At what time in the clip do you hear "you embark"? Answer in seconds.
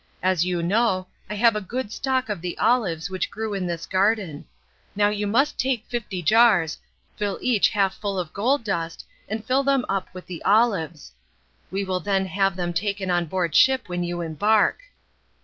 14.03-14.79